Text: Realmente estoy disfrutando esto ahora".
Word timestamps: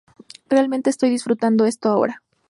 Realmente 0.49 0.89
estoy 0.89 1.11
disfrutando 1.11 1.65
esto 1.67 1.89
ahora". 1.89 2.23